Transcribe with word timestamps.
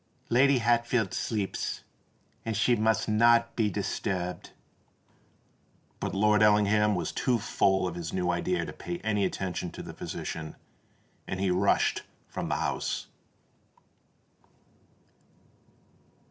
"Lady 0.29 0.57
Hatfield 0.57 1.13
sleeps—and 1.13 2.57
she 2.57 2.75
must 2.75 3.07
not 3.07 3.55
be 3.55 3.69
disturbed." 3.69 4.49
But 5.99 6.15
Lord 6.15 6.41
Ellingham 6.41 6.95
was 6.95 7.11
too 7.11 7.37
full 7.37 7.87
of 7.87 7.93
his 7.93 8.11
new 8.11 8.31
idea 8.31 8.65
to 8.65 8.73
pay 8.73 8.97
any 9.03 9.25
attention 9.25 9.69
to 9.73 9.83
the 9.83 9.93
physician; 9.93 10.55
and 11.27 11.39
he 11.39 11.51
rushed 11.51 12.01
from 12.27 12.49
the 12.49 12.55
house. 12.55 13.09